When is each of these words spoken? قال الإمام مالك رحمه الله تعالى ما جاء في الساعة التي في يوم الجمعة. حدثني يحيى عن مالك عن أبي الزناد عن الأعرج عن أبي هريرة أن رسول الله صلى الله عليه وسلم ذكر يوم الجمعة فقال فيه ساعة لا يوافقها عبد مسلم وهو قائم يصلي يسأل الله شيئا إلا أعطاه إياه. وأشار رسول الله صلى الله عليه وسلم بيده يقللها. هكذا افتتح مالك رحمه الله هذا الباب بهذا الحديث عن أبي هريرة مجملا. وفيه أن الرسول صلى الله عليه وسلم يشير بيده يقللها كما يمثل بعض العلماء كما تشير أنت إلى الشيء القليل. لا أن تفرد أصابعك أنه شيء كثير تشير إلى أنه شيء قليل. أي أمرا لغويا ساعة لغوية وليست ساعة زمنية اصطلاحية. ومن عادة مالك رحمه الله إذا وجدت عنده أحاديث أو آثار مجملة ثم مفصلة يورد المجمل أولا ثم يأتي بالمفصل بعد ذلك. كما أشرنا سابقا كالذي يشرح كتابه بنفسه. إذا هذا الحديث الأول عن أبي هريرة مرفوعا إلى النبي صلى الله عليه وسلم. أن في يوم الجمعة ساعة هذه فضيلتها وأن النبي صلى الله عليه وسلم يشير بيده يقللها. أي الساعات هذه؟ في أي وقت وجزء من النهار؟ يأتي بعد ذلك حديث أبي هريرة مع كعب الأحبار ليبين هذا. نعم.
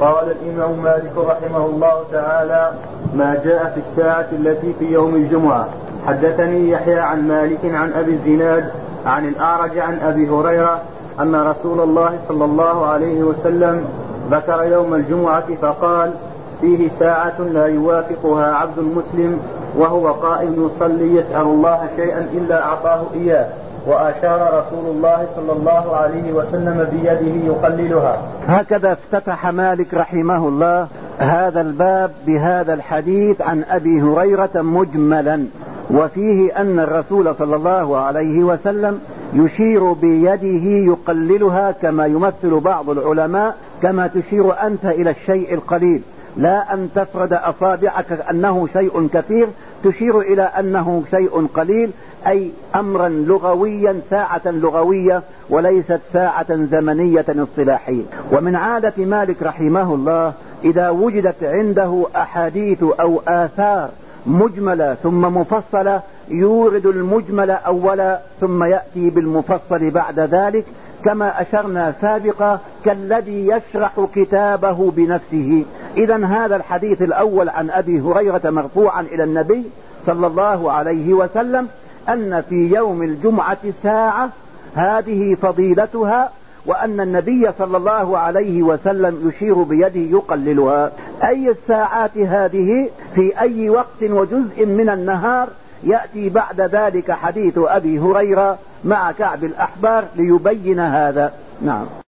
قال 0.00 0.30
الإمام 0.30 0.82
مالك 0.82 1.12
رحمه 1.16 1.66
الله 1.66 2.04
تعالى 2.12 2.72
ما 3.14 3.40
جاء 3.44 3.72
في 3.74 3.80
الساعة 3.90 4.26
التي 4.32 4.72
في 4.78 4.92
يوم 4.92 5.14
الجمعة. 5.14 5.68
حدثني 6.06 6.70
يحيى 6.70 6.98
عن 6.98 7.28
مالك 7.28 7.64
عن 7.64 7.92
أبي 7.92 8.12
الزناد 8.12 8.70
عن 9.06 9.28
الأعرج 9.28 9.78
عن 9.78 9.98
أبي 10.02 10.28
هريرة 10.28 10.80
أن 11.20 11.34
رسول 11.34 11.80
الله 11.80 12.18
صلى 12.28 12.44
الله 12.44 12.86
عليه 12.86 13.22
وسلم 13.22 13.84
ذكر 14.30 14.62
يوم 14.64 14.94
الجمعة 14.94 15.54
فقال 15.62 16.12
فيه 16.60 16.88
ساعة 16.98 17.40
لا 17.40 17.66
يوافقها 17.66 18.54
عبد 18.54 18.78
مسلم 18.78 19.40
وهو 19.76 20.12
قائم 20.12 20.66
يصلي 20.66 21.16
يسأل 21.16 21.42
الله 21.42 21.88
شيئا 21.96 22.28
إلا 22.32 22.62
أعطاه 22.64 23.02
إياه. 23.14 23.46
وأشار 23.86 24.62
رسول 24.62 24.96
الله 24.96 25.26
صلى 25.36 25.52
الله 25.52 25.96
عليه 25.96 26.32
وسلم 26.32 26.88
بيده 26.92 27.46
يقللها. 27.46 28.18
هكذا 28.48 28.92
افتتح 28.92 29.46
مالك 29.46 29.94
رحمه 29.94 30.48
الله 30.48 30.88
هذا 31.18 31.60
الباب 31.60 32.10
بهذا 32.26 32.74
الحديث 32.74 33.40
عن 33.40 33.64
أبي 33.70 34.02
هريرة 34.02 34.50
مجملا. 34.54 35.46
وفيه 35.90 36.60
أن 36.60 36.78
الرسول 36.78 37.34
صلى 37.38 37.56
الله 37.56 37.98
عليه 37.98 38.44
وسلم 38.44 39.00
يشير 39.32 39.92
بيده 39.92 40.92
يقللها 40.92 41.72
كما 41.72 42.06
يمثل 42.06 42.60
بعض 42.60 42.90
العلماء 42.90 43.56
كما 43.82 44.06
تشير 44.06 44.62
أنت 44.66 44.84
إلى 44.84 45.10
الشيء 45.10 45.54
القليل. 45.54 46.02
لا 46.36 46.74
أن 46.74 46.88
تفرد 46.94 47.32
أصابعك 47.32 48.12
أنه 48.30 48.68
شيء 48.72 49.08
كثير 49.14 49.48
تشير 49.84 50.20
إلى 50.20 50.42
أنه 50.42 51.02
شيء 51.10 51.46
قليل. 51.54 51.90
أي 52.26 52.50
أمرا 52.74 53.08
لغويا 53.08 54.00
ساعة 54.10 54.42
لغوية 54.44 55.22
وليست 55.50 56.00
ساعة 56.12 56.54
زمنية 56.54 57.24
اصطلاحية. 57.28 58.02
ومن 58.32 58.56
عادة 58.56 59.04
مالك 59.04 59.42
رحمه 59.42 59.94
الله 59.94 60.32
إذا 60.64 60.90
وجدت 60.90 61.44
عنده 61.44 62.06
أحاديث 62.16 62.82
أو 63.00 63.20
آثار 63.28 63.88
مجملة 64.26 64.96
ثم 65.02 65.20
مفصلة 65.20 66.00
يورد 66.28 66.86
المجمل 66.86 67.50
أولا 67.50 68.20
ثم 68.40 68.64
يأتي 68.64 69.10
بالمفصل 69.10 69.90
بعد 69.90 70.20
ذلك. 70.20 70.64
كما 71.04 71.42
أشرنا 71.42 71.94
سابقا 72.00 72.60
كالذي 72.84 73.48
يشرح 73.48 73.92
كتابه 74.14 74.90
بنفسه. 74.90 75.64
إذا 75.96 76.26
هذا 76.26 76.56
الحديث 76.56 77.02
الأول 77.02 77.48
عن 77.48 77.70
أبي 77.70 78.00
هريرة 78.00 78.40
مرفوعا 78.44 79.00
إلى 79.00 79.24
النبي 79.24 79.62
صلى 80.06 80.26
الله 80.26 80.72
عليه 80.72 81.14
وسلم. 81.14 81.68
أن 82.08 82.42
في 82.48 82.74
يوم 82.74 83.02
الجمعة 83.02 83.58
ساعة 83.82 84.30
هذه 84.74 85.34
فضيلتها 85.34 86.30
وأن 86.66 87.00
النبي 87.00 87.48
صلى 87.58 87.76
الله 87.76 88.18
عليه 88.18 88.62
وسلم 88.62 89.28
يشير 89.28 89.62
بيده 89.62 90.00
يقللها. 90.16 90.92
أي 91.24 91.50
الساعات 91.50 92.18
هذه؟ 92.18 92.90
في 93.14 93.40
أي 93.40 93.70
وقت 93.70 94.02
وجزء 94.02 94.66
من 94.66 94.88
النهار؟ 94.88 95.48
يأتي 95.84 96.28
بعد 96.28 96.60
ذلك 96.60 97.12
حديث 97.12 97.58
أبي 97.58 97.98
هريرة 97.98 98.58
مع 98.84 99.12
كعب 99.12 99.44
الأحبار 99.44 100.04
ليبين 100.16 100.80
هذا. 100.80 101.32
نعم. 101.62 101.86